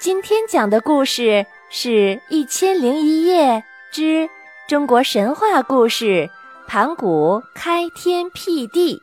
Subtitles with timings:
[0.00, 1.88] 今天讲的故事是
[2.28, 4.30] 《一千零一夜之
[4.68, 6.30] 中国神话故事：
[6.68, 8.96] 盘古开天辟地》。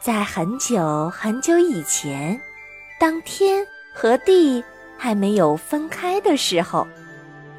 [0.00, 2.40] 在很久很久以前，
[3.00, 4.62] 当天和地
[4.96, 6.86] 还没有分开的时候，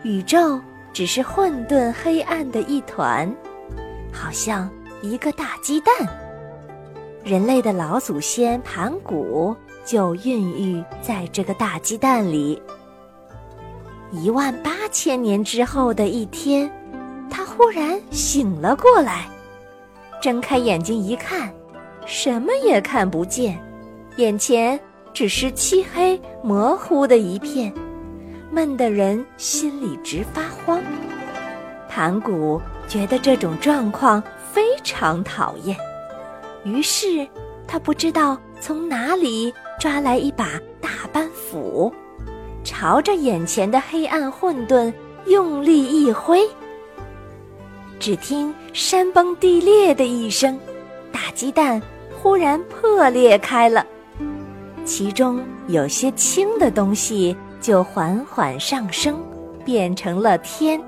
[0.04, 0.58] 宇宙
[0.94, 3.30] 只是混沌黑暗的一团，
[4.10, 4.70] 好像
[5.02, 5.94] 一个大鸡蛋。
[7.26, 9.54] 人类的老祖先盘古。
[9.86, 12.62] 就孕育在这个大鸡蛋里。
[14.12, 16.70] 一万八千年之后的一天，
[17.30, 19.28] 他忽然醒了过来，
[20.22, 21.54] 睁开眼睛一看，
[22.06, 23.59] 什么也看不见，
[24.18, 24.80] 眼前
[25.14, 27.73] 只是漆黑模糊的一片，
[28.52, 30.81] 闷得人心里直发慌。
[31.90, 35.78] 盘古觉得这种状况非常讨厌，
[36.64, 37.28] 于是
[37.67, 39.54] 他不知道从哪里。
[39.78, 41.94] 抓来一把大板斧，
[42.64, 44.92] 朝着眼前的黑暗混沌
[45.28, 46.39] 用力一挥。
[48.00, 50.58] 只听山崩地裂的一声，
[51.12, 51.80] 大鸡蛋
[52.17, 53.86] 忽然破裂开了，
[54.86, 59.22] 其中有些轻的东西就缓缓上升，
[59.64, 60.80] 变成了天；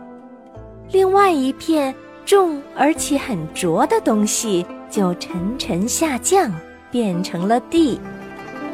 [0.91, 1.93] 另外一片
[2.25, 6.49] 重而且很浊的东西就沉沉下降，
[6.91, 7.99] 变成了地。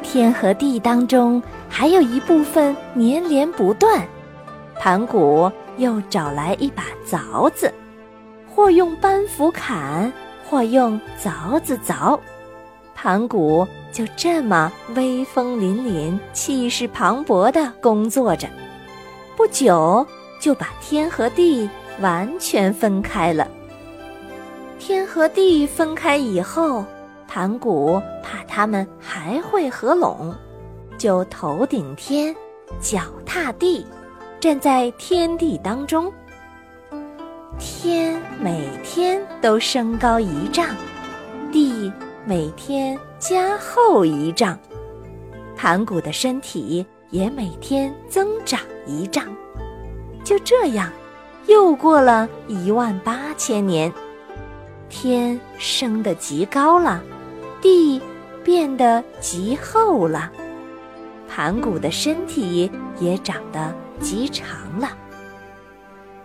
[0.02, 4.06] 天和地当中还有一部分绵连不断，
[4.78, 7.74] 盘古又找来一把凿子，
[8.54, 10.12] 或用扳斧砍，
[10.50, 12.20] 或用凿子凿，
[12.94, 18.48] 盘古就这么威风凛凛、气势磅礴地工作着，
[19.38, 20.06] 不久
[20.40, 21.68] 就把天和地
[22.02, 23.48] 完全分开了。
[24.78, 26.84] 天和地分开以后。
[27.34, 30.32] 盘古怕他们还会合拢，
[31.00, 32.32] 就头顶天，
[32.80, 33.84] 脚踏地，
[34.40, 36.14] 站在天地当中。
[37.58, 40.68] 天每天都升高一丈，
[41.52, 41.92] 地
[42.24, 44.56] 每天加厚一丈，
[45.58, 49.26] 盘古的身体也每天增长一丈。
[50.24, 50.88] 就这样，
[51.48, 53.92] 又过了一万八千年，
[54.88, 57.02] 天升得极高了。
[57.64, 58.02] 地
[58.44, 60.30] 变得极厚了，
[61.30, 62.70] 盘古的身体
[63.00, 64.48] 也长得极长
[64.78, 64.90] 了。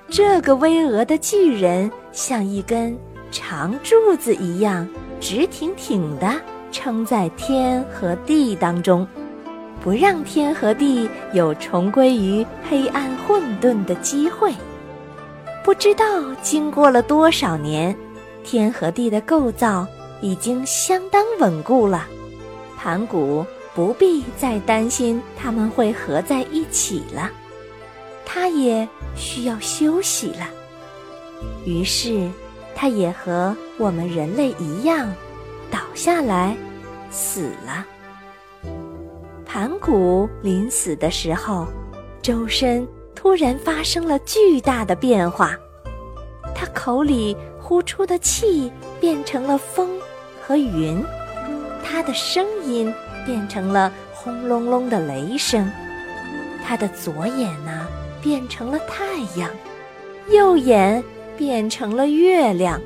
[0.09, 2.99] 这个巍峨的巨人像一根
[3.31, 4.89] 长柱子一样，
[5.21, 6.35] 直挺挺地
[6.73, 9.07] 撑在天和地当中，
[9.81, 14.53] 不让天和地有重归于黑暗混沌的机会。
[15.63, 16.05] 不知道
[16.43, 17.95] 经过了多少年，
[18.43, 19.87] 天和地的构造。
[20.21, 22.07] 已经相当稳固了，
[22.77, 27.31] 盘古不必再担心他们会合在一起了，
[28.25, 30.49] 他也需要休息了。
[31.65, 32.29] 于是，
[32.75, 35.13] 他也和我们人类一样，
[35.71, 36.57] 倒下来，
[37.11, 37.87] 死了。
[39.47, 41.67] 盘古临死的时候，
[42.21, 45.57] 周身突然发生了巨大的变化，
[46.55, 49.89] 他口里呼出的气变成了风。
[50.49, 51.05] 和云，
[51.85, 52.91] 他的声音
[53.27, 55.71] 变成了轰隆隆的雷声，
[56.65, 57.87] 他的左眼呢
[58.23, 59.51] 变成了太阳，
[60.31, 61.05] 右眼
[61.37, 62.81] 变成了月亮，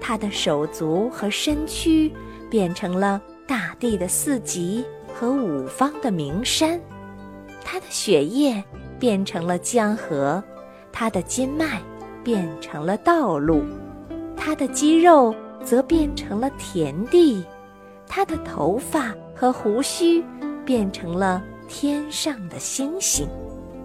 [0.00, 2.10] 他的手足和身躯
[2.48, 4.82] 变成了大地的四极
[5.12, 6.80] 和五方的名山，
[7.62, 8.64] 他的血液
[8.98, 10.42] 变成了江河，
[10.90, 11.82] 他的筋脉
[12.24, 13.62] 变成了道路，
[14.34, 15.34] 他的肌肉。
[15.64, 17.44] 则变成了田地，
[18.06, 20.24] 他的头发和胡须
[20.64, 23.28] 变成了天上的星星，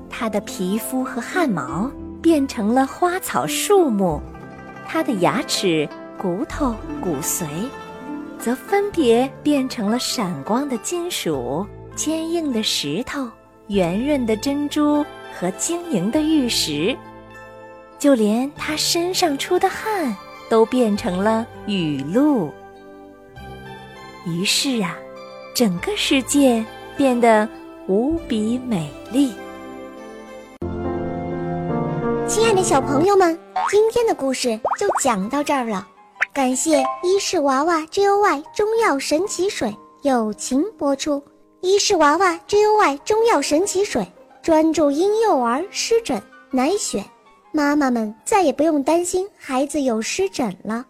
[0.10, 1.92] 他的皮肤和汗毛
[2.22, 4.22] 变成了花草树木，
[4.88, 7.46] 他的牙齿、骨头、骨髓，
[8.40, 13.28] 则分别变成了闪光的金属、坚硬的石头、
[13.68, 15.06] 圆润的珍珠
[15.38, 16.98] 和晶莹的玉石，
[18.00, 20.16] 就连他身上出的汗。
[20.50, 22.52] 都变成了雨露，
[24.26, 24.98] 于是啊，
[25.56, 26.64] 整个世界
[26.96, 27.48] 变得
[27.88, 29.34] 无比美丽。
[32.28, 33.38] 亲爱的小朋友们，
[33.70, 35.88] 今天的故事就讲到这儿了。
[36.34, 41.24] 感谢伊氏娃娃 Joy 中药神奇水友情播出。
[41.62, 44.08] 伊氏娃娃 Joy 中药神奇水
[44.42, 47.04] 专注婴幼儿湿疹，奶癣。
[47.56, 50.84] 妈妈们再也不用担心孩子有湿疹了。